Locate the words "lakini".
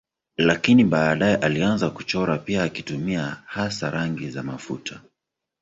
0.37-0.83